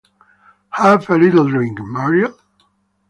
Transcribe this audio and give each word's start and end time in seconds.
Have 0.71 1.07
a 1.11 1.15
little 1.15 1.47
drink, 1.47 1.77
Muriel? 1.79 2.35